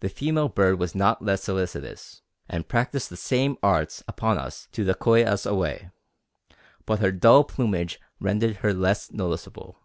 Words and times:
The 0.00 0.10
female 0.10 0.50
bird 0.50 0.78
was 0.78 0.94
not 0.94 1.22
less 1.24 1.44
solicitous, 1.44 2.20
and 2.50 2.68
practiced 2.68 3.08
the 3.08 3.16
same 3.16 3.56
arts 3.62 4.04
upon 4.06 4.36
us 4.36 4.68
to 4.72 4.84
decoy 4.84 5.24
us 5.24 5.46
away, 5.46 5.88
but 6.84 6.98
her 6.98 7.12
dull 7.12 7.44
plumage 7.44 7.98
rendered 8.20 8.56
her 8.56 8.74
less 8.74 9.10
noticeable. 9.10 9.78